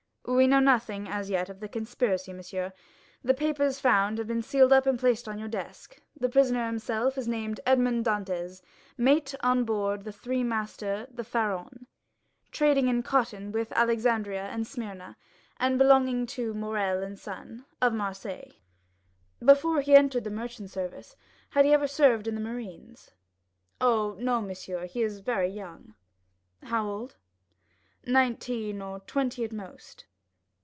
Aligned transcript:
"We 0.23 0.45
know 0.45 0.59
nothing 0.59 1.09
as 1.09 1.31
yet 1.31 1.49
of 1.49 1.59
the 1.61 1.67
conspiracy, 1.67 2.31
monsieur; 2.31 2.65
all 2.65 2.71
the 3.23 3.33
papers 3.33 3.79
found 3.79 4.19
have 4.19 4.27
been 4.27 4.43
sealed 4.43 4.71
up 4.71 4.85
and 4.85 4.97
placed 4.97 5.27
on 5.27 5.39
your 5.39 5.47
desk. 5.47 5.99
The 6.15 6.29
prisoner 6.29 6.67
himself 6.67 7.17
is 7.17 7.27
named 7.27 7.59
Edmond 7.65 8.05
Dantès, 8.05 8.61
mate 8.99 9.33
on 9.41 9.65
board 9.65 10.03
the 10.03 10.11
three 10.11 10.43
master 10.43 11.07
the 11.11 11.23
Pharaon, 11.23 11.87
trading 12.51 12.87
in 12.87 13.01
cotton 13.01 13.51
with 13.51 13.71
Alexandria 13.73 14.43
and 14.43 14.65
Smyrna, 14.67 15.17
and 15.57 15.79
belonging 15.79 16.27
to 16.27 16.53
Morrel 16.53 17.15
& 17.15 17.15
Son, 17.17 17.65
of 17.81 17.91
Marseilles." 17.91 18.53
"Before 19.43 19.81
he 19.81 19.95
entered 19.95 20.23
the 20.23 20.29
merchant 20.29 20.69
service, 20.69 21.15
had 21.49 21.65
he 21.65 21.73
ever 21.73 21.87
served 21.87 22.27
in 22.27 22.35
the 22.35 22.41
marines?" 22.41 23.09
"Oh, 23.81 24.15
no, 24.19 24.39
monsieur, 24.39 24.85
he 24.85 25.01
is 25.01 25.19
very 25.19 25.49
young." 25.49 25.95
"How 26.63 26.87
old?" 26.87 27.17
"Nineteen 28.05 28.83
or 28.83 28.99
twenty 29.01 29.43
at 29.43 29.49
the 29.49 29.55
most." 29.55 30.05